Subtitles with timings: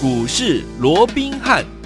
[0.00, 1.77] 股市罗宾汉。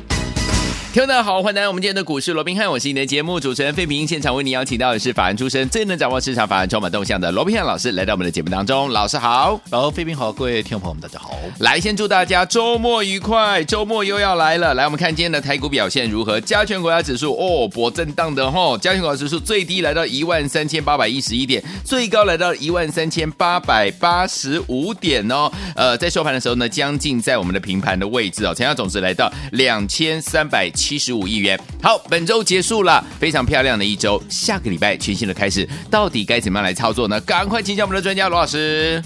[0.93, 4.07] 听众好，欢迎来到我们今天的股市罗宾汉，我是你的节目主持人费平。
[4.07, 8.91] 现场为你邀请到的是法案出身、最能掌握市场法案充满动向的罗宾汉老师，来到我们的节目当中。
[8.91, 11.35] 老师好，然后费平好，各位听众朋友们大家好。
[11.61, 14.75] 来，先祝大家周末愉快，周末又要来了。
[14.75, 16.39] 来，我们看今天的台股表现如何？
[16.43, 25.51] 加权国家指数哦，博震荡的吼、哦，加权国家指数最低来到一万三千八百一十一点，最高来到一万三千八百八十五点哦。
[25.75, 30.71] 呃，在收盘的时候呢，将近在我们的平盘的位置哦，成交总值来到两千三百。
[30.83, 31.57] 七十五亿元。
[31.81, 34.21] 好，本周结束了，非常漂亮的一周。
[34.29, 37.21] 下个礼拜全新的开始，到底该怎么样来操作呢？
[37.21, 39.01] 赶快请教我们的专家罗老师。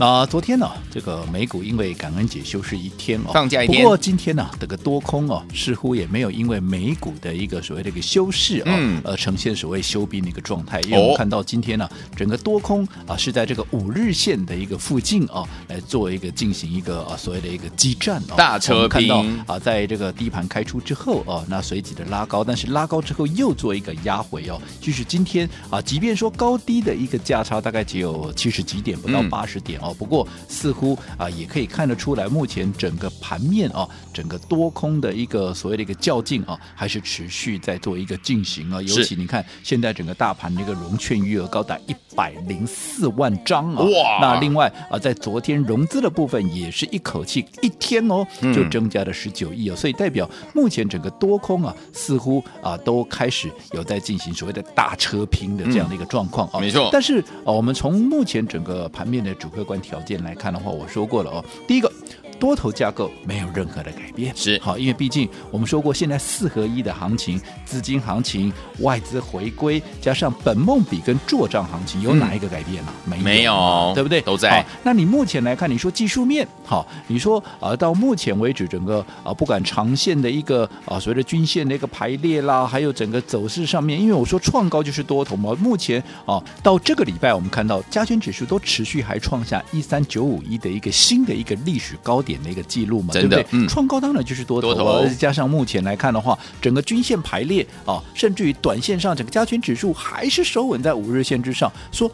[0.00, 3.82] 那昨天呢，这个美股因为感恩节休市一天哦，放假一天。
[3.82, 10.80] 不过今天呢，这个多空哦，似乎也没有因为美股的一个所谓的一个休市啊、哦，嗯，而呈现所谓休兵的一个状态。
[10.82, 18.36] 因为我们看到今天呢，整个多空啊是在这个五日线的一个附近啊，来做一个进行一个啊所谓的一个激战啊。
[18.36, 24.62] 大车看到啊，在这个低盘开出之后啊，那随即的拉高，但是拉高之后又做一个压回哦。
[24.80, 29.87] 就是今天啊，即便说高低的一个价差大概只有七十几点，不到八十点哦。
[29.94, 38.80] 不过似乎啊，也可以看得出来，目前整个盘面啊，整个多空的一个所谓的一个较劲啊，还是持续在做一个进行啊。
[38.82, 43.82] 尤其你看，现在整个大盘的一个融券余额高达一百零四万张啊。
[43.82, 44.18] 哇！
[44.20, 49.76] 那另外啊，在昨天融资的部分也是一口气一天哦，就增加了十九亿哦。
[49.76, 56.60] 所以代表目前整个多空啊，似乎啊都开始有在进行所谓的大车拼的这样的一个状况啊。
[56.60, 56.88] 没错。
[56.92, 60.22] 但是啊，我们从目前整个盘面的主客观条件。
[60.22, 61.90] 来看的话，我说过了哦，第一个。
[62.38, 72.92] 多头架构没有任何的改变，是好，因为毕竟我们说过，现在四合一的行情，资金行情、外资回归，加上本梦比跟做账行情，有哪一个改变呢？
[73.04, 74.20] 没有，没有，对不对？
[74.20, 74.64] 都在。
[74.82, 93.46] 那你目前来看，你说技术面好，你说啊，到目前为止，整个啊，不管长线的一个啊，所谓的均线的一个排列啦，还有整个走势上面，因为我说创高就是多头嘛，目前啊，到这个礼拜，我们看到加权指数都持续还创下一三九五一的一个新的一个历史高点的一个记录嘛，对不对？
[93.68, 102.10] 创高当然就是多头，多头加上目前来看的话，整个均线排列啊，甚至于短线上整个加权指数还是收稳在五日线之上，说。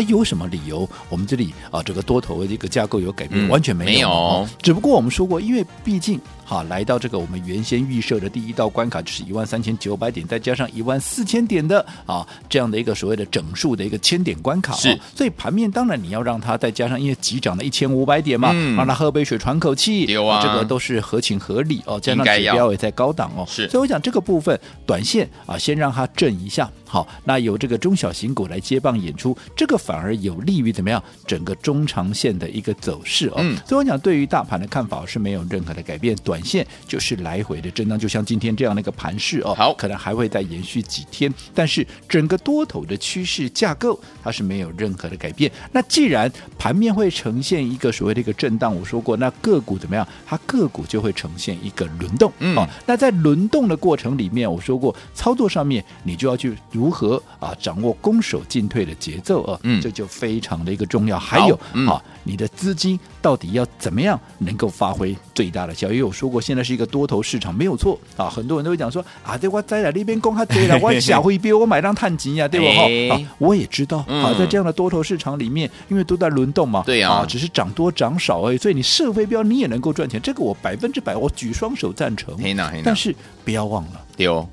[0.00, 0.88] 那有什么理由？
[1.08, 3.44] 我们这里啊，这个多头的一个架构有改变？
[3.44, 4.48] 嗯、完全没有，没有。
[4.62, 14.98] 只不过我们说过，因为毕竟哈、啊，来到这个我们原先预设的第一道关卡，就是一万三千九百点，再加上一万四千点的啊这样的一个所谓的整数的一个千点关卡，是。
[15.14, 22.00] 所以盘面当然你要让它再加上，因为急涨了一千五百点嘛，嗯、让它喝杯水喘口气，有啊，这个都是合情合理哦。
[22.00, 23.68] 加上指标也在高档哦，是。
[23.68, 26.70] 所以我想这个部分，短线啊，先让它震一下。
[26.86, 33.34] 好，那由这个中小型股来接棒演出，这个反而有利于怎么样整个中长线的一个走势哦。
[33.40, 39.54] 嗯，所以我想对于大盘的看法是没有任何的改变，短线就是来回的震荡，就像今天这样的一个盘势哦。
[39.54, 45.50] 好，可能还会再延续几天，但是整个多头的趋势架构它是没有任何的改变。
[45.72, 50.06] 那既然盘面会呈现一个所谓的一个震荡，我说过，那个股怎么样？
[50.26, 52.32] 它个股就会呈现一个轮动。
[52.38, 56.56] 嗯，哦，那在轮动的过程里面，我说过，操作上面你就要去。
[56.70, 59.58] 如何啊掌握攻守进退的节奏啊？
[59.62, 61.18] 嗯，这就非常的一个重要。
[61.18, 65.94] 还有、嗯、啊，你的资金到底要怎么样能够发挥最大的效益？
[65.94, 68.28] 因为我说过，现在是一个多头市场，没有错啊。
[68.28, 72.66] 很多人都会讲说啊，这我在了那边攻他对了， 我下回别我买张碳金呀，对不？
[72.66, 82.36] 哈、啊，我也知道啊，在这样的多头市场里面，因为都在轮动嘛，对呀，啊，只是涨多涨少而已，所以你设飞镖你也能够赚钱，这个我百分之百我举双手赞成。
[82.84, 84.46] 但是不要忘了，对哦。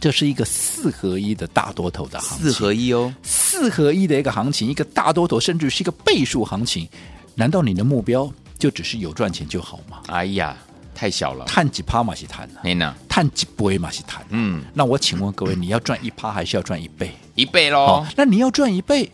[0.00, 6.88] 这是一个四合一的大多头的行情，四合一哦，四合一的一个行情，一个大多头，甚至是一个倍数行情。
[7.34, 10.02] 难道你的目标就只是有赚钱就好吗？
[10.08, 10.56] 哎呀，
[10.94, 14.24] 太小了，探几趴嘛是谈了，呢，探几倍嘛是谈。
[14.28, 17.10] 嗯，那我请问各位，你要赚一趴还是要赚一倍？
[17.34, 17.78] 一倍喽。
[17.78, 19.10] 哦，那你要赚一倍。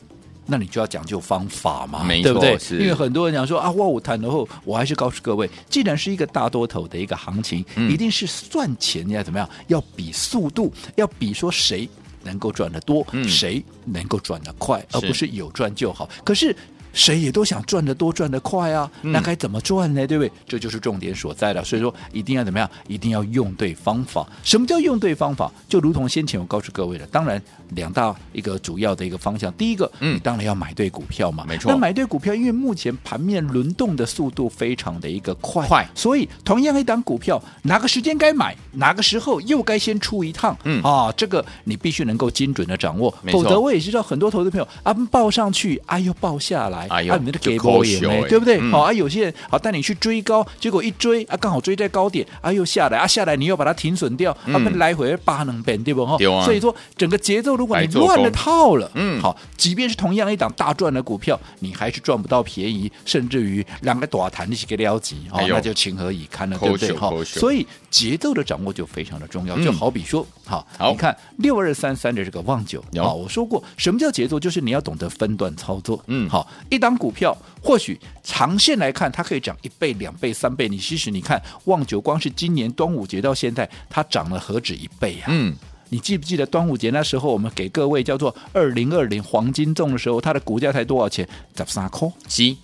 [0.50, 2.58] 那你就要讲究方法嘛，对不对？
[2.72, 9.48] 因为很多人讲说啊，哇，我谈了后，我还是告诉各位，既然是一个大多头的一个行情，嗯、一定是算钱要怎么样？
[9.66, 11.86] 要比速度，要比说谁
[12.24, 16.08] 能够赚得多，嗯、谁能够赚得快，而不是有赚就好。
[16.24, 16.56] 可是。
[16.98, 20.04] 谁也都想赚得多、赚得快啊，那该怎么赚呢？
[20.04, 20.32] 对不对？
[20.48, 21.62] 这就是重点所在了。
[21.62, 22.68] 所以说，一定要怎么样？
[22.88, 24.26] 一定要用对方法。
[24.42, 25.50] 什么叫用对方法？
[25.68, 29.52] 就如同先前我告诉各位的，当然两大一个主要的一个方向。
[29.54, 30.16] 第一个，嗯。
[30.16, 31.70] 你当然要买对股票嘛，没错。
[31.70, 35.88] 那买对股票，因为目前盘面轮动的速度非常的一个快，快。
[35.94, 40.82] 所以同样一档股票，哪个时间该买，哪个时候又该先出一趟，嗯。
[40.82, 48.22] 啊，这个你必须能够精准的掌握，否则我也知道很多投资朋友啊报上去，啊呦报下来，哎呦啊你们的就给波也抠手哎。
[48.28, 48.58] 对不对？
[48.60, 48.72] 嗯。
[48.72, 54.54] 好、啊，有些人好带你去追高，结果一追啊刚好追在高点，啊又下来啊下来你又把它停损掉，嗯。
[54.54, 56.04] 啊来回八能变对不？
[56.06, 56.44] 哈、对啊。
[56.44, 59.20] 所以说整个节奏如果你乱了套了，嗯。
[59.20, 66.92] 好，即便是同样一档大赚的股票，你还是赚不到便宜，甚至于两个大谈一起给撩急，哦哎，那就情何以堪了，对不对？
[66.92, 69.64] 哈所以节奏的掌握就非常的重要，嗯。
[69.64, 70.92] 就好比说，好，好。
[70.92, 73.02] 你看六二三三的这个旺九，有。
[73.02, 74.38] 啊，我说过，什么叫节奏？
[74.38, 76.28] 就是你要懂得分段操作，嗯。
[76.30, 85.26] 好，一档股票或许长线来看，它可以涨一倍、两倍、三倍，你其实你看旺九，光是今年端午节到现在，它涨了何止一倍啊？
[85.28, 85.54] 嗯，
[85.90, 91.28] 你记不记得端午节那时候，我们给各位叫做二零二零黄金粽的时候，它的股价才多少钱？
[91.56, 92.08] 十三块。
[92.26, 92.56] 七，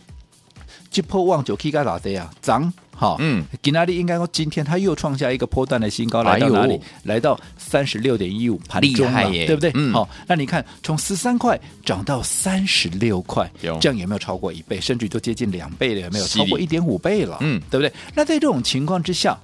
[0.90, 2.30] 这波旺九 K 该哪的啊？
[2.42, 6.74] 涨好，嗯，吉纳利应该说今天它又创下一个波段的新高，来到哪里？
[6.74, 9.72] 哎来到三十六点一五，盘中了，耶对不对？
[9.74, 14.80] 嗯好，那你看从十三块涨到三十六块有，这样有没有超过一倍？
[14.80, 16.26] 甚至都接近两倍了，有没有？
[16.26, 17.92] 超过一点五倍了，嗯对不对？
[18.14, 19.38] 那在这种情况之下。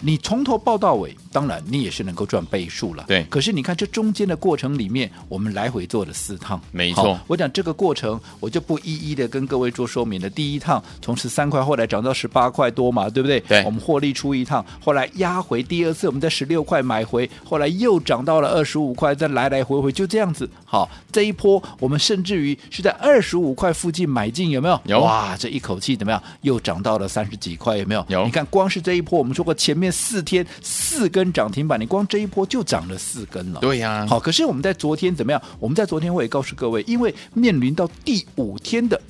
[0.00, 3.04] 你从头报到尾，当然你也是能够赚倍数了。
[3.08, 6.60] 对可是你看这中间的过程里面，我们来回做了四趟。
[6.70, 10.30] 没错我讲这个过程，我就不一一的跟各位做说明了。
[10.30, 13.40] 第一趟从十三块，后来涨到十八块多嘛，对不对？
[13.40, 20.48] 对我们获利出一趟，后来压回第二次，我们在十六块买回，后来又涨到了二十五块，再来来回回就这样子。
[20.64, 24.80] 好，这一波我们甚至于是在二十五块附近买进，有没有？
[24.84, 26.22] 有哇，这一口气怎么样？
[26.42, 28.04] 又涨到了三十几块，有没有？
[28.08, 33.60] 有你看，光是这一波，我们说过前面四天四根涨停板，你光这一波就涨了四根了。
[33.60, 35.40] 对呀，好，可是我们在昨天怎么样？
[35.58, 39.00] 我们在昨天我也告诉各位，因为面临到第五天的。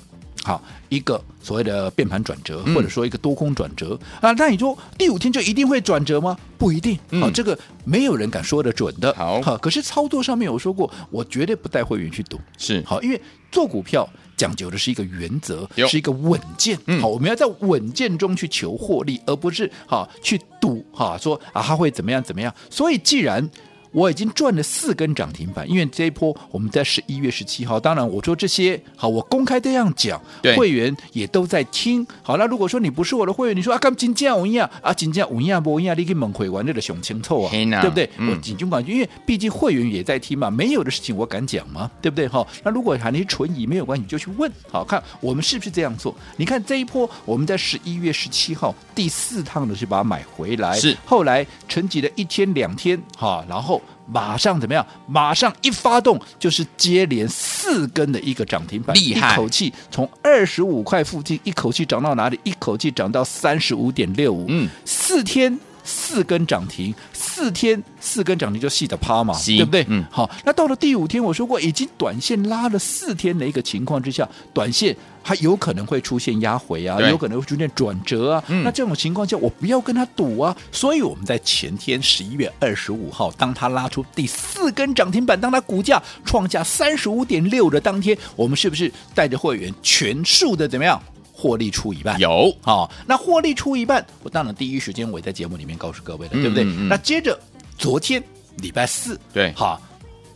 [0.45, 6.37] 好，一个所谓的变盘转折，嗯或者说一个多空转折、啊，那你说第五天就一定会转折吗？
[6.57, 6.97] 不一定。
[7.21, 9.13] 好、嗯这个没有人敢说得准的。
[9.15, 12.41] 好可是操作上面我说过，我绝对不带会员去赌。
[12.57, 13.21] 是好，因为
[13.53, 16.79] 做股票讲究的是一个原则，是一个稳健。
[16.87, 22.55] 嗯好，我们要在稳健中去求获利，而不是好去赌哈，说啊他会怎么样怎么样。
[22.71, 23.47] 所以既然
[23.93, 32.07] 我已经赚了四根涨停板，因为这一波我们在十一月十七号，当然我说这些好，我公开这样讲对，会员也都在听。
[32.23, 38.09] 好，那如果说你不是我的会员，你说啊，干金价五样啊，金价五样不五样，你给猛回完这个熊清臭啊，对不对？
[38.19, 41.91] 嗯我紧张感觉，因为毕竟会员也在听嘛，没有的事情我敢讲吗？
[42.03, 42.29] 对不对？
[42.29, 44.51] 哈，那如果喊你存疑没有关系，你就去问。
[44.71, 46.15] 好看我们是不是这样做？
[46.37, 53.78] 你看这一波我们在十一月十七号第四趟的是把它买回来，是后来沉寂了一天两天，哈，然后。
[54.11, 54.87] 马上怎么样？
[55.07, 62.41] 马上一发动就是接连四根的一个涨停板，厉害一口气从二十五块附近一口气涨到哪里？
[62.43, 64.47] 一口气涨到三十五点六五。
[64.49, 65.59] 嗯，四天
[65.89, 69.87] 四根涨停，四天四根涨停就细的趴嘛，对不对？
[69.89, 78.45] 嗯好，那到了第五天，我说过已经短线拉了四天的一个情况之下，短线还有可能会出现压回啊，有可能会出现转折啊。
[78.49, 80.55] 嗯那这种情况下，我不要跟他赌啊。
[80.71, 91.03] 所以我们在前天十一月二十五号，当他拉出第四根涨停板，当他股价创下三十五点六的当天，我们是不是带着会员全数的怎么样
[91.41, 92.19] 获利出一半？
[92.19, 96.65] 有好、那获利出一半，我当然第一时间我也在节目里面告诉各位了，嗯对不对？
[96.89, 97.39] 那接着
[97.79, 98.21] 昨天
[98.57, 99.81] 礼拜四，对好，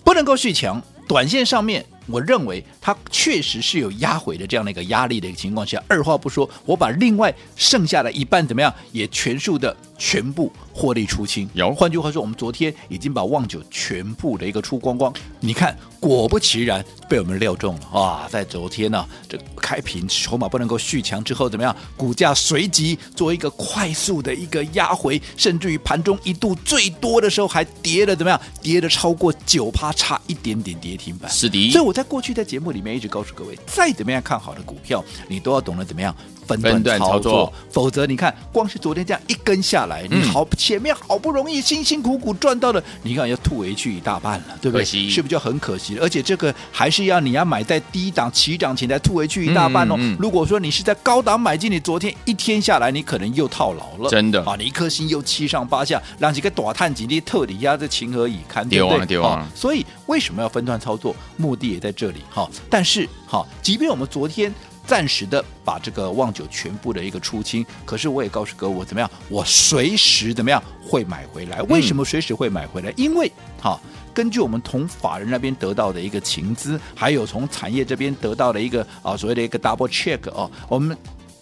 [0.04, 1.84] 不能够续强，短线上面。
[2.06, 11.48] 我认为它确实是有压回的这样的一个压力的一个情况下，二话不说，我把另外剩下的一半怎么样，也全数的全部获利出清。
[11.54, 15.12] 有换句话说，我们昨天已经把旺九全部的一个出光光。
[15.40, 18.28] 你看，果不其然被我们料中了啊！
[18.30, 21.74] 在昨天呢、这开平筹码不能够续强之后，怎么样？
[21.96, 28.40] 股价随即做一个快速的一个压回，甚至于盘中一度最多的时候还跌了怎么样？
[28.60, 31.30] 跌了超过九趴，差一点点跌停板。
[31.30, 36.14] 是的所以我在过去在节目里面一直告诉各位，再怎么样看好的股票，你都要懂得怎么样
[36.46, 44.84] 分分段段操操作否则你看，光是昨天这样一根下来，你嗯好前面好不容易辛辛苦苦赚到的，你看要吐回去一大半了，对不对？
[44.84, 46.02] 是不是就很可惜了？
[46.02, 49.94] 而且这个还是要你要买在低档起涨前再吐回去一大半哦。
[49.98, 54.56] 嗯嗯嗯如果说你是在高档买进，你昨天一天下来，你可能又套牢了，真的啊！
[54.58, 58.68] 你一颗心又七上八下，让几个短探几的特底压，这情何以堪？
[58.68, 59.22] 对啊不对？
[59.22, 61.14] 啊所以为什么要分段操作？
[61.36, 62.48] 目的也在这里哈。
[62.70, 64.54] 但是哈，即便我们昨天
[64.86, 69.10] 暂时的把这个旺九全部的一个出清，可是我也告诉各位，我怎么样？
[69.28, 71.60] 我随时怎么样会买回来？
[71.62, 72.92] 为什么随时会买回来？
[72.96, 73.78] 因为哈，
[74.14, 80.96] 根据我们从法人那边得到的一个情资，还有从产业这边得到的一个啊所谓的一个 double check 哦，我们。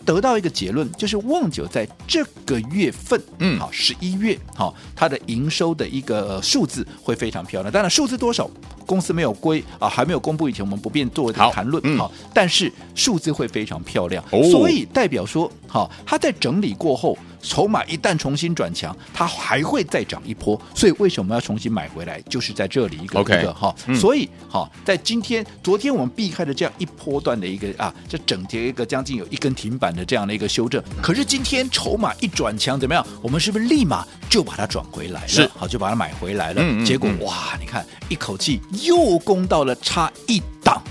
[0.05, 7.73] 得到一个结论，就是旺九在这个月份，嗯，好，十一月，好，它的营收的一个数字会非常漂亮。
[7.73, 8.51] 当然，数字多少，
[8.87, 17.17] 公司没有归啊，还没有公布以前，我们不便做这个谈论，好，嗯，但是数字会非常漂亮，哦，所以代表说，好，它在整理过后。
[17.43, 20.61] 筹码一旦重新转强，它还会再涨一波。
[20.75, 22.21] 所以为什么要重新买回来？
[22.23, 23.75] 就是在这里一个个哈。
[23.87, 30.83] 嗯、所以好，在今天、昨天我们避开了这样一波段的一个啊，这整节一个将近有一根停板的这样的一个修正。
[31.03, 33.07] 可是今天筹码一转强，怎么样？
[33.23, 35.29] 我们是不是立马就把它转回来了？
[35.29, 36.61] 是，好，就把它买回来了。
[36.63, 40.83] 嗯嗯嗯结果哇，你看一口气又攻到了差一档。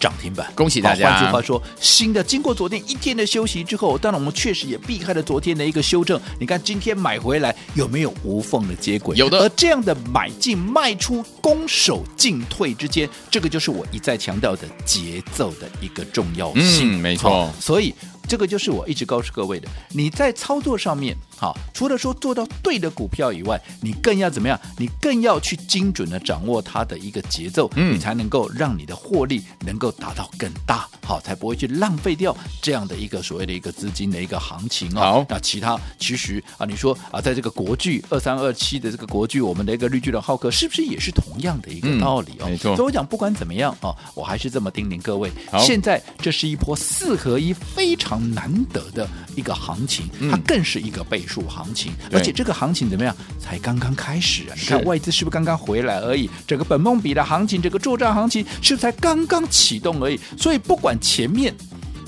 [0.00, 1.10] 涨停板，恭喜大家！
[1.10, 6.18] 换句话说，新的经过昨天一天的休息之后，当然我们确实也避开了昨天的一个修正。
[6.40, 9.14] 你看今天买回来有没有无缝的接轨？
[9.16, 9.38] 有的。
[9.40, 16.98] 而这样的买进卖出、攻守进退之间，这个就是我一再强调的节奏的一个重要性。
[16.98, 17.52] 嗯，没错。
[17.60, 17.94] 所以。
[18.30, 24.56] 这个就是我一直告诉各位的，你在操作上面，好，除了说做到对的股票以外，你更要怎么样？
[24.78, 35.00] 你更要去精准的掌握它的一个节奏，嗯，你才能够让你的获利能够达到更大，好，才不会去浪费掉这样的一个所谓的一个资金的一个行情哦。
[35.00, 42.46] 好，那其他其实啊，你说啊，在这个国巨二三二七的这个国巨，我们的一个绿巨人浩克，是不是也是同样的一个道理哦？
[42.46, 42.76] 没错。
[42.76, 48.19] 所以我讲，不管怎么样啊，我还是这么叮咛各位，现在这是一波四合一非常。
[48.20, 53.14] 难得的一个行情，它更是一个倍数行情，嗯、而且这个行情怎么样？
[53.38, 54.54] 才刚刚开始啊！
[54.54, 56.28] 你看外资是不是刚刚回来而已？
[56.46, 60.20] 整个本梦比的行情，这个作战行情是不是才刚刚启动而已？
[60.36, 61.54] 所以不管前面。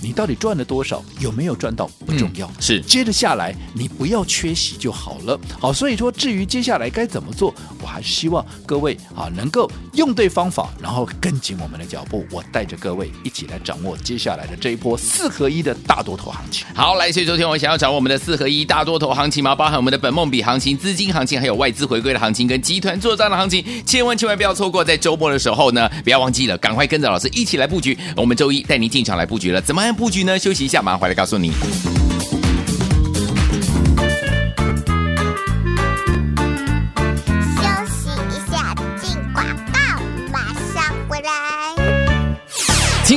[0.02, 1.02] 你到底赚了多少？
[1.20, 5.38] 有没有赚到不重要，嗯、是接着下来你不要缺席就好了。
[5.60, 16.66] 好，所以说至于接下来该怎么做，我还是希望各位啊能够用对方法，然后跟紧我们的脚步，我带着各位一起来掌握接下来的这一波四合一的大多头行情。
[16.74, 19.54] 好，来，所以昨天我想要掌握我们的四合一大多头行情吗？
[19.54, 27.96] 包含我们的本梦比行情、资金行情，还有外资回归的行情跟集团作战的行情，千万千万不要错过，在周末的时候呢，不要忘记了，赶快跟着老师一起来布局。
[28.16, 30.38] 我们周一带您进场来布局了，怎么样布局呢？
[30.38, 31.52] 休息一下，马上回来告诉你。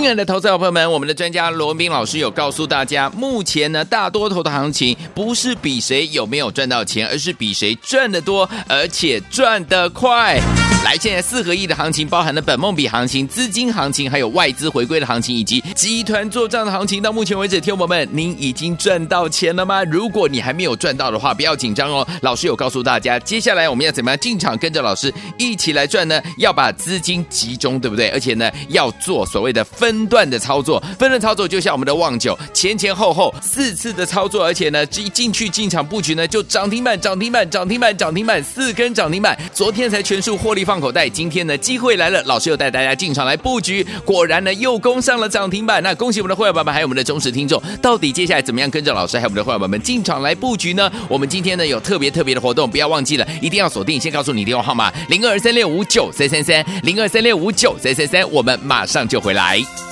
[0.05, 10.39] 亲爱的投资者朋友们，我们的专家罗文斌老师有告诉大家，目前呢，大多头的行情不是比谁有没有赚到钱，而是比谁赚得多，而且赚得快。
[10.83, 17.01] 来，现在四合一的行情包含了本梦比行情、资金行情，还有外资回归的行情，以及集团做账的行情。
[17.01, 19.83] 到目前为止，听友们，您已经赚到钱了吗？
[19.85, 22.07] 如果你还没有赚到的话，不要紧张哦。
[22.21, 26.21] 老师有告诉大家，接下来我们要怎么样进场，跟着老师一起来赚呢？
[26.37, 28.09] 要把资金集中，对不对？
[28.09, 30.81] 而且呢，要做所谓的分分段的操作。
[30.99, 39.37] 分段操作就像我们的旺九，前前后后四次的操作，而且呢，一进去进场布局呢，就涨停板、涨停板、涨停板、涨停板，四根涨停板。
[39.53, 40.75] 昨天才全数获利放。
[40.75, 45.81] 口袋，今天呢，机会来了，老师又带大家进场来布局，果然呢又攻上了涨停板。
[45.81, 50.91] 那恭喜我们的会员宝宝，还有我们的忠实听众，到底接下来怎么样跟着老师还有我们的会员宝宝们进场来布局呢？
[51.07, 53.97] 我们今天呢有特别特别的活动，不要忘记了，一定要锁定。
[53.97, 59.84] 先告诉你电话号码：零二三六五九三三三，零二三六五九三三三，我们马上就回来。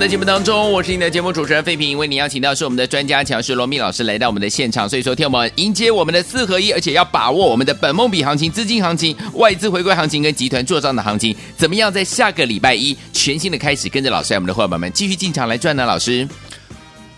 [0.00, 15.84] 们的节目当中，我是你的节目主持人费平，为你邀请到是我们的专家强势罗密老师来到我们的现场，所以说听我们迎接我们的四合一，而且要把握我们的本梦比行情、资金行情、外资回归行情跟集团做账的行情，怎么样在下个礼拜一全新的开始，跟着老师我们的伙伴们继续进场来赚呢？
[15.84, 16.26] 老师，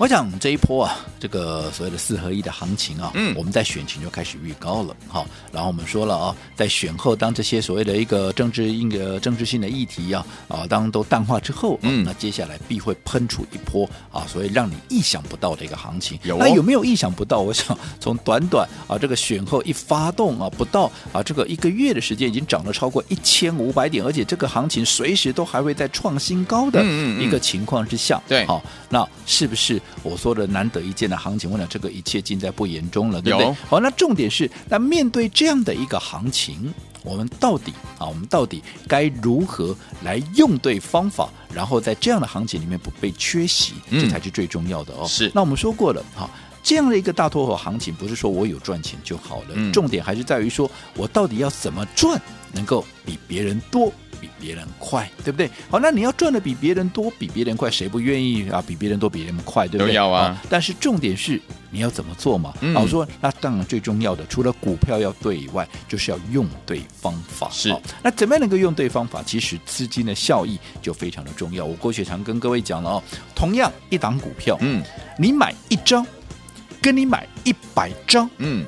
[0.02, 0.99] 我想这一波啊。
[1.21, 16.18] 这个所谓的四合一的行情啊，嗯，我们在选前就开始预告了，好，然后我们说了啊，在选后当这些所谓的一个政治一个政治性的议题啊啊，当都淡化之后，嗯，那接下来必会喷出一波啊，所以让你意想不到的一个行情。
[16.25, 17.38] 有、哦，那有没有意想不到？
[17.38, 26.85] 我想从短短啊这个选后一发动啊，不到啊这个一个月的时间，已经涨了超过一千五百点，而且这个行情随时都还会在创新高的
[27.21, 31.16] 一个情况之下，对、嗯，好、那是不是我说的难得一见的？
[31.16, 33.52] 行情，我想这个一切尽在不言中了，对不对？
[33.68, 36.72] 好，那重点是，那面对这样的一个行情，
[37.04, 45.06] 我们到底啊，我们到底该如何来用对方法，然后在这样的行情里面不被缺席，嗯、这才是最重要的哦。
[45.06, 46.28] 是，那我们说过了，哈，
[46.62, 52.20] 这样的一个大脱口行情，不是说我有赚钱就好了，嗯、重点还是在于说我到底要怎么赚，
[52.52, 53.92] 能够比别人多。
[54.22, 55.50] 比别人快，对不对？
[55.68, 58.62] 好，那你要赚的比别人多，比别人快，谁不愿意啊？
[58.64, 59.88] 比别人多，比别人快，对不对？
[59.88, 60.40] 都要啊。
[60.48, 61.40] 但是重点是
[61.72, 62.54] 你要怎么做嘛？
[62.60, 67.50] 嗯、我说，那当然最重要的，除了股票要对以外，就是要用对方法。
[67.50, 67.76] 是。
[68.00, 69.20] 那怎么样能够用对方法？
[69.24, 71.64] 其实资金的效益就非常的重要。
[71.64, 73.02] 我过去常跟各位讲了哦，
[73.34, 74.80] 同样一档股票，嗯，
[75.18, 76.06] 你买一张，
[76.80, 78.64] 跟你买一百张，嗯，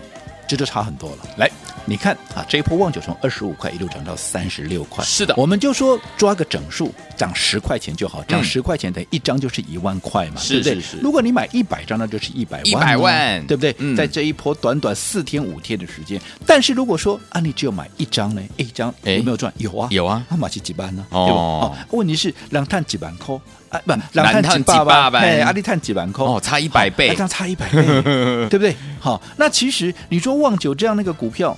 [0.49, 1.18] 这就差很多了。
[1.38, 1.49] 来。
[1.87, 11.00] 你看啊，这一波旺九从二十五块一路涨到三十六块，是的，我们就说抓个整数，涨十块钱就好，涨十块钱等于一张就是一万块嘛，是、嗯、对不对？
[11.03, 13.75] 如果你买一百张，那就是一百万，一百万，对不对？
[13.79, 19.53] 嗯、在这一波短短四天五天的时间，但是如果说啊，你只有买一张呢，一张有没有赚？
[19.59, 21.05] 有啊，有啊，那买起几万呢？
[21.11, 23.41] 哦，哦，问题是两探几万扣。
[23.69, 27.83] 啊，不，两探几百万，哎，阿里探几万块，哦，差一百倍，这样差一百倍，
[28.49, 28.75] 对不对？
[29.00, 31.55] 好，那其实你说旺九这样那个股票。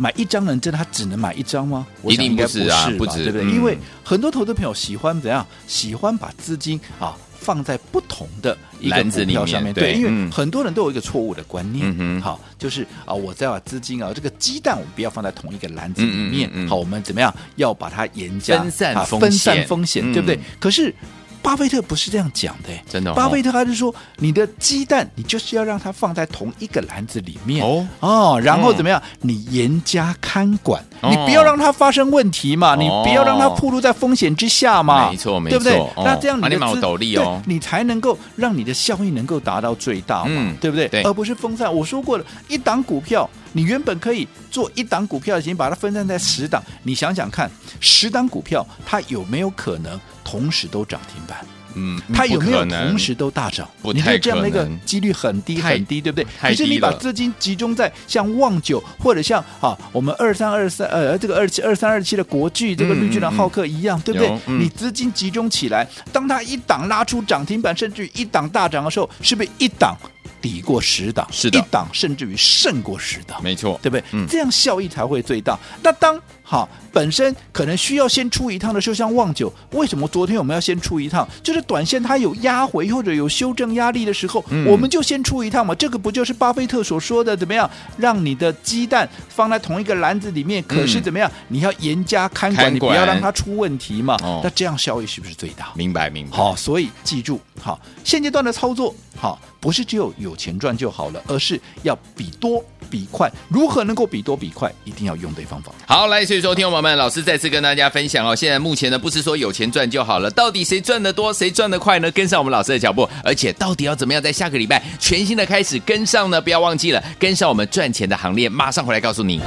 [0.00, 1.86] 买一张人真的他只能买一张吗？
[2.02, 3.42] 我想应该不是啊，不止，对不对？
[3.44, 5.44] 嗯、因为很多投资朋友喜欢怎样？
[5.66, 9.74] 喜欢把资金啊放在不同的一个股票上面。
[9.74, 16.48] 对，对，因为很多人都有一个错误的观念，嗯、好，就是啊，我再把资金啊，这个鸡蛋我们不要放在同一个篮子里面。
[16.54, 20.36] 嗯嗯嗯、好，我们怎么样要把它严加分散风险，分散风险，对不对？
[20.36, 20.94] 嗯、可是。
[21.42, 23.12] 巴菲特不是这样讲的，真的。
[23.14, 29.02] 巴菲特他是说，你的鸡蛋，你就是要让它放在同一个篮子里面哦哦，然后怎么样？
[29.22, 36.04] 你严加看管，你不要让它发生问题嘛，你不要让它暴露在风险之下嘛，没错，没错，对不对？
[36.04, 41.02] 那这样你的资对，你才能够让你的效益能够达到最大嘛，对不对？
[41.02, 41.72] 而不是分散。
[41.72, 49.98] 我说过了，一档股票，你原本可以做一档股票，已经把它分散在十档，你想想看，十档股票它有没有可能？
[50.24, 51.38] 同时都涨停板，
[51.74, 53.66] 嗯，它有没有同时都大涨？
[53.94, 56.26] 你看这样的一个几率很低很低，对不对？
[56.38, 64.38] 可是你把资金集中在像旺九或者像啊我们二三二三呃这个二七二三二七的国巨这个绿巨人浩克一样，对不对？
[64.44, 69.96] 你资金集中起来，当它一档拉出涨停板，甚至于一档大涨的时候，是不是一档？
[70.40, 74.04] 抵过十档，是的，一档甚至于胜过十档，没错，对不对？
[74.12, 75.58] 嗯，这样效益才会最大。
[75.82, 76.20] 那当
[76.50, 81.28] 好本身可能需要先出一趟的时候，像旺九，为什么昨天我们要先出一趟？
[81.42, 85.74] 就是短线它有压回或者有修正压力的时候，嗯、我们就先出一趟嘛。
[85.74, 87.70] 这个不就是巴菲特所说的怎么样？
[87.98, 91.30] 让你的鸡蛋放在同一个篮子里面，可是怎么样？
[91.48, 94.16] 你要严加看管，你不要让它出问题嘛。
[94.22, 95.68] 哦、那这样效益是不是最大？
[95.74, 96.34] 明白，明白。
[96.34, 99.38] 好，所以记住，好，现阶段的操作，好。
[99.60, 103.30] 不是只有有钱赚就好了，而是要比多比快。
[103.48, 104.72] 如何能够比多比快？
[104.84, 105.72] 一定要用对方法。
[105.86, 108.34] 好，来，所以说，听众友们，老师再次跟大家分享哦。
[108.34, 112.10] 现在目前呢，不是说有钱赚就好了，到底谁赚得多，谁赚得快呢？
[112.10, 116.40] 跟上我们老师的脚步，而且到底要怎么样在下个礼拜全新的开始跟上呢？
[116.40, 119.40] 不要忘记了，跟上我们赚钱的行列，马上回来告诉你。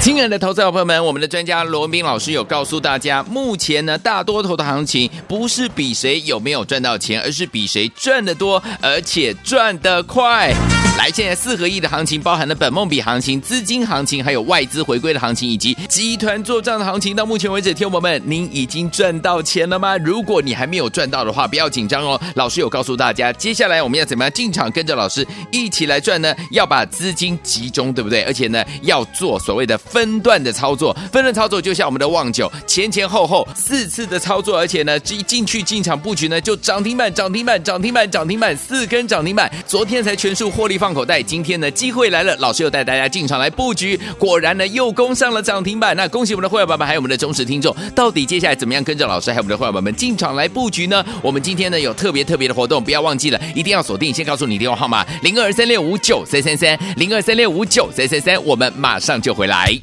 [0.00, 10.54] 亲爱的投资者朋友们，我们的专家罗文斌老师有告诉大家，目前呢，大多头的行情不是比谁有没有赚到钱，而是比谁赚得多，而且赚得快。
[10.96, 17.14] 来，现在四合一的行情包含了本梦比行情、资金行情，还有外资回归的行情，以及集团做账的行情。
[17.14, 19.98] 到目前为止，听友们，您已经赚到钱了吗？
[19.98, 22.20] 如果你还没有赚到的话，不要紧张哦。
[22.34, 26.34] 老师有告诉大家，接下来我们要怎么样进场，跟着老师一起来赚呢？
[26.50, 28.22] 要把资金集中，对不对？
[28.22, 29.78] 而且呢，要做所谓的。
[29.90, 39.50] 分段的操作，分段操作就像我们的旺九前前后后四次的操作，而且呢，这一进去进场布局呢，就涨停板、涨停板、涨停板、涨停板，四根涨停板。
[39.66, 45.96] 昨天才全数获利放口袋，今天呢，机会来了，老师又带大家进场来布局，果然呢，又攻上了涨停板。
[45.96, 51.04] 那恭喜我们的会员宝宝，还有我们的忠实听众，到底接下来怎么样跟着老师还有我们的会员宝宝们进场来布局呢？
[51.22, 54.12] 我们今天呢有特别特别的活动，不要忘记了，一定要锁定。
[54.14, 59.79] 先告诉你电话号码：零二三六五九三三三，零二三六五九三三三，我们马上就回来。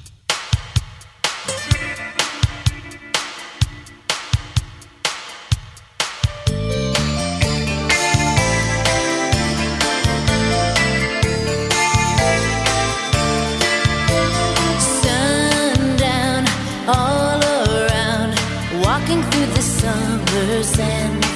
[20.48, 21.27] 节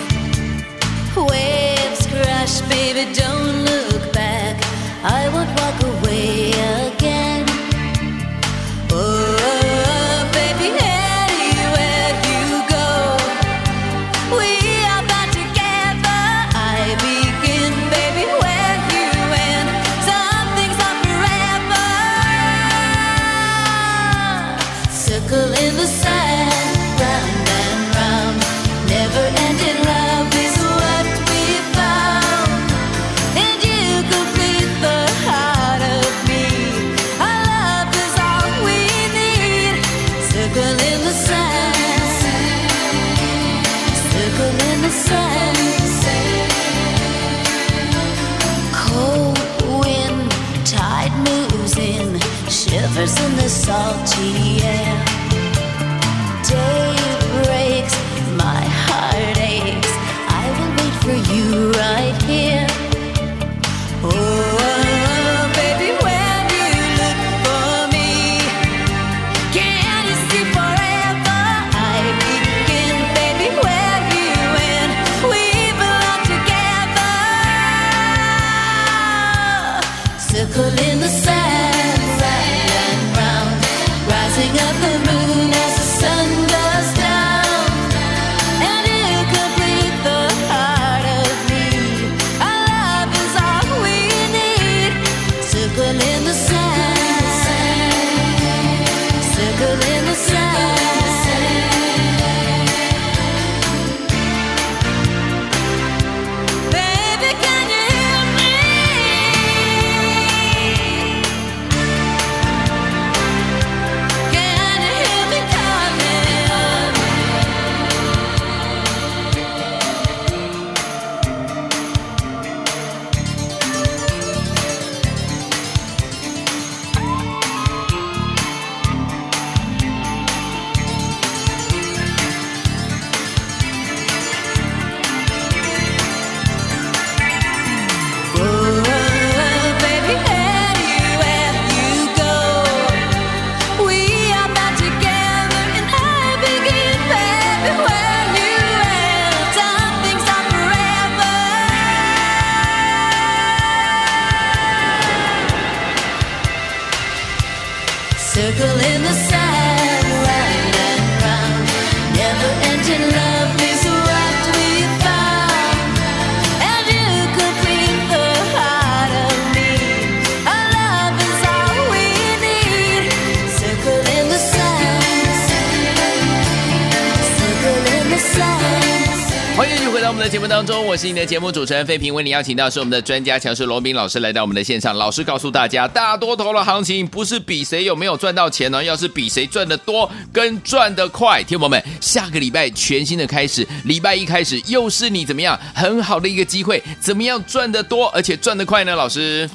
[180.62, 184.96] 当中，我是你的节目主持人费平，为你邀请到是我们的专家强势罗斌老师来到我们的现场。
[184.96, 191.42] 老师告诉大家，大多头的行情不是比谁有没有赚到钱呢，要是比谁赚得多跟赚得快。
[191.42, 198.96] 听友们，下个礼拜全新的开始，礼拜一开始又是你怎么样很好的一个机会，怎么样赚得多而且赚得快呢？
[198.96, 199.50] 老师。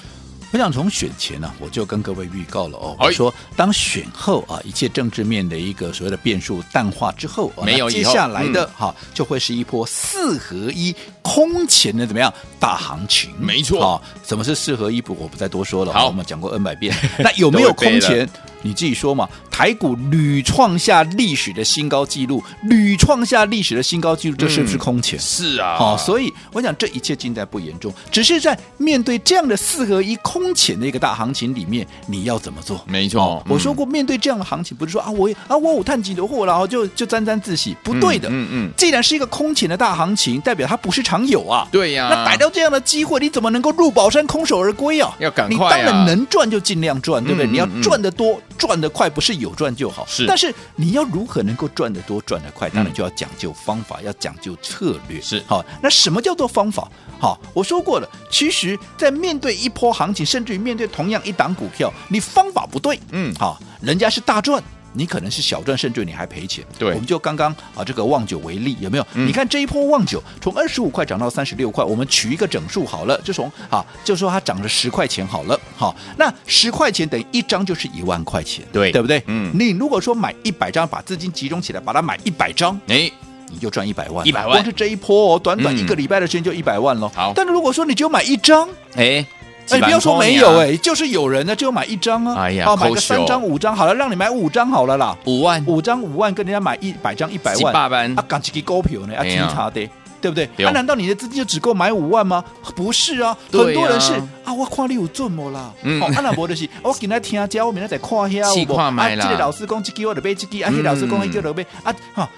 [0.53, 10.95] 我想从选前呢、啊，我就跟各位预告了哦，我说当选后啊，一切政治面的一个所谓的变数淡化之后，没有接下来的哈、嗯、就会是一波四合一
[11.37, 13.31] 空前的怎么样大行情？
[13.39, 15.03] 没错啊，什么是四合一？
[15.03, 16.97] 不，我不再多说了，好，我们讲过 N 百遍。
[17.21, 18.27] 那有没有空前？
[18.63, 25.17] 你自己说嘛，台股屡创下历史的新高纪录，屡创下历史的新高纪录，这是不是空前？
[25.19, 32.83] 嗯、是啊，好、哦，所以我想这一切尽在不言中，只是在面对这样的四合一空前的一个大行情里面，你要怎么做？
[32.89, 38.29] 没错，哦嗯、我说过，面对这样的行情，不是说啊我啊我有探几多货，然后就就沾沾自喜，不对的。
[38.31, 41.67] 嗯嗯，嗯既然是一个空前的大行情，代表它不是常有啊。
[41.73, 45.15] 对呀、啊，那逮到这样的机会，你怎么能够入宝山空手而归啊？
[45.19, 47.47] 要赶快、啊，你当然能赚就尽量赚，对不对？
[47.47, 48.41] 嗯嗯嗯、你要赚得多。
[48.59, 50.07] 赚得快，不是有赚就好。
[50.09, 55.21] 是，但是你要如何能够赚得多、赚得快，当然就要讲究方法，嗯、要讲究策略。
[55.21, 56.91] 是，好，那什么叫做方法？
[57.21, 64.63] 好，我说过了，其实，在面对一波行情，甚至于面对同样一档股票，你方法不对，嗯，好，人家是大赚。
[64.97, 66.65] 你可能是小赚，甚至你还赔钱。
[66.79, 69.07] 对，我们就刚刚啊，这个旺九为例，有没有？
[69.15, 75.59] 嗯、你看这一波旺九从二十五块涨到三十六块，我们取一个整数好了，就从啊，就说它涨了十块钱好了。
[75.77, 79.23] 好，那十块钱等于一张就是一万块钱，对，对不对？
[79.27, 83.11] 嗯，你如果说买一百张，把资金集中起来，把它买一百张，哎，
[83.51, 87.11] 你就赚一百万，一百万，光是这一波哦，短短一个礼拜的时间就一百万了。
[87.15, 89.25] 好、嗯，但是如果说你只有买一张，哎。
[89.71, 95.63] 哎，不要说没有哎，就是有人呢，就买一张啊，哎呀，好买个三张五张好了，让你买五张好了啦，五万。
[95.67, 98.19] 五张五万，跟人家买一百张一百万，八万。
[98.19, 99.89] 啊，赶几个股票呢，啊，挺差的，
[100.21, 100.45] 对不对？
[100.65, 102.45] 啊，难道你的资金就只够买五万吗？
[102.75, 104.13] 不是啊，很多人是
[104.45, 111.67] 啊，我看你有赚没啦，哦，啊那无就是我今天听讲，我明天再看遐，啊，这个老师讲这个我就买这个，啊，那老师讲那个就买。
[111.83, 112.29] 啊，哈。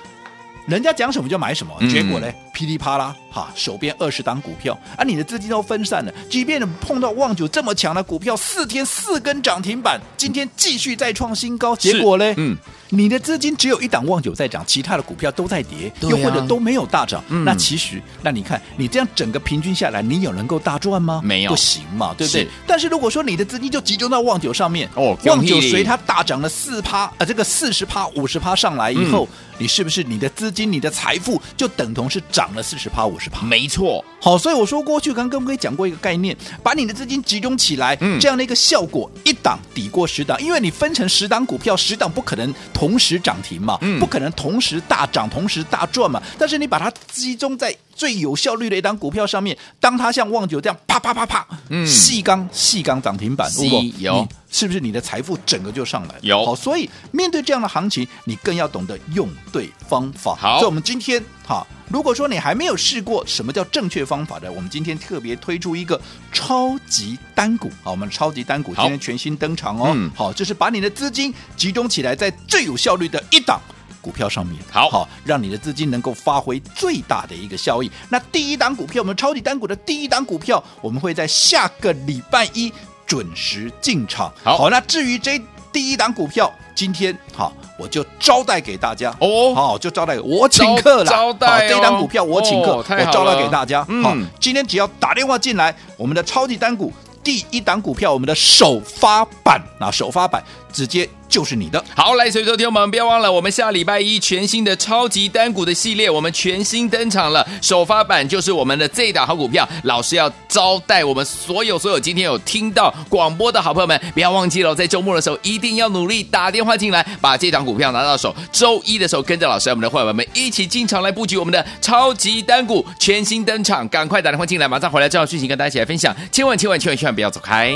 [0.68, 6.12] 人家讲什么就买什么，结果呢，噼里啪啦，哈，手边二十档股票，啊，你的资金都分散了。
[6.28, 12.54] 即便你碰到旺九这么强的股票，四天四根涨停板，今天继续再创新高，结果呢，嗯，
[12.90, 17.22] 你的资金只有一档旺九在涨，其他的股票都在跌，又或者都没有大涨。
[17.44, 21.20] 那其实，那你看，你这样整个平均下来，你有能够大赚吗？
[21.22, 22.48] 没有，不行嘛，对不对？
[22.66, 29.29] 但是如果说你的资金就集中到旺九上面，哦，旺九随它大涨了四趴，啊，这个四十趴、五十趴上来以后。
[29.61, 33.44] 你是不是你的资金、你的财富就等同是涨了四十趴、五十趴？
[33.44, 34.05] 没错。
[34.20, 46.22] 好，所以我说过去刚刚跟各位讲过一个概念，把你的资金集中起来，嗯，这样的一个效果，一档抵过十档，因为你分成十档股票，十档不可能同时涨停嘛，嗯，不可能同时大涨、同时大赚嘛。
[46.38, 53.50] 但是你把它集中在最有效率的一档股票上面，当它像旺九这样啪啪啪啪，嗯，细钢细钢涨停板，
[53.98, 54.28] 有。
[54.50, 56.20] 是不是你的财富整个就上来了？
[56.22, 60.34] 有好，所以面对这样的行情，你更要懂得用对方法。
[60.34, 66.00] 好，所以我们今天哈，如果说你还没有试过什么叫正确方法的，我们今天特别推出一个
[66.32, 67.70] 超级单股。
[67.82, 69.92] 好，我们超级单股今天全新登场哦。
[69.94, 73.61] 嗯、好，就是把你的资金集中起来，在最有效率的一档
[74.00, 74.58] 股票上面。
[74.70, 77.90] 好，好，让你的资金能够发挥最大的一个效益。
[78.08, 82.72] 那第一档股票，我们超级单股的第一档股票，我们会在下个礼拜一。
[83.08, 85.40] 准时进场，好，好，那至于这
[85.72, 89.12] 第一档股票，今天好，我就招待给大家。
[89.18, 96.92] 哦，好，就招待我请客了，招待、哦、这一档股票我请客，哦、我招待给大家，嗯、好，今天只要打电话进来，我们的超级单股
[97.24, 101.08] 第一档股票，我们的首发版，啊首发版直接。
[101.28, 107.46] 就是你的好，来，所以说听我们不要忘了，我们下礼拜一全新的超级单股的系列，我们全新登场了。
[107.60, 118.34] 首发版就是我们的这一档好股票，老师要招待我们所有所有今天有听到广播的好朋友们，不要忘记了，在周末的时候一定要努力打电话进来，把这档股票拿到手。
[118.50, 127.74] 周一的时候跟着老师，我们的伙伴们一起进场来布局我们的超级单股，全新登场，赶快打电话进来，马上回来正好讯息跟大家一起来分享，千万千万千万千万不要走开。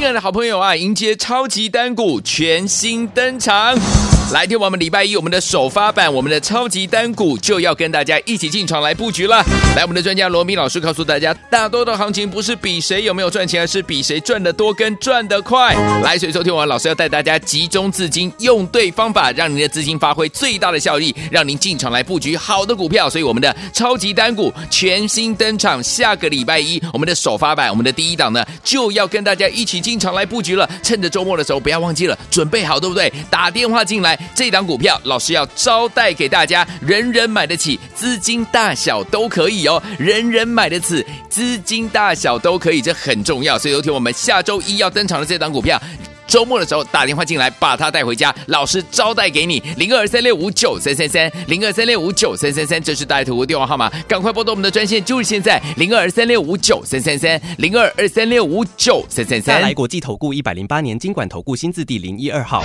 [0.00, 3.76] 亲爱的好朋友啊，迎接超级单股全新登场。
[4.32, 9.44] 来听我们礼拜一我们的首发版，我们的超级单股就要跟大家一起进场来布局了。
[9.74, 15.74] 来，我们的专家罗明老师告诉大家，大多的行情不是比谁有没有赚钱，而是比谁赚得多跟赚得快。
[16.04, 23.10] 来，所以收听完老师要带大家集中资金，用对方法，让您的资金发挥最大的效益，让您进场来布局好的股票。
[23.10, 30.70] 所以我们的超级单股全新登场，下个礼拜一我们的首发版，我们的第一档呢就要跟大家一起进场来布局了。
[30.84, 33.12] 趁着周末的时候，不要忘记了准备好，对不对？
[33.28, 34.19] 打电话进来。
[34.34, 43.58] 这档股票，老师要招待给大家，人人买得起，资金大小都可以哦，人人买得起，资金大小都可以，这很重要。
[43.58, 45.80] 所以，有请我们下周一要登场的这档股票，
[46.26, 59.60] 周末的时候打电话进来，把它带回家，老师招待给你，零二三六五九三三三，零二三六五九三三三，这是大头的电话号码，赶快拨动我们的专线，就是现在，零二三六五九三三三，零二二三六五九三三三。
[59.60, 62.64] 来国际投顾一百零八年经管投顾新字第零一二号。